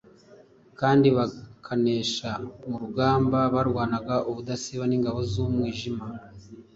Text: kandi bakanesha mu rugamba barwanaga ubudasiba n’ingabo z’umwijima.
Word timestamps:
kandi 0.79 1.07
bakanesha 1.17 2.29
mu 2.67 2.75
rugamba 2.83 3.39
barwanaga 3.55 4.15
ubudasiba 4.29 4.83
n’ingabo 4.87 5.19
z’umwijima. 5.31 6.05